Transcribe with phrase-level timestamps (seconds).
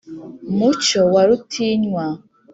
[0.57, 2.05] Mucyo wa Rutinywa,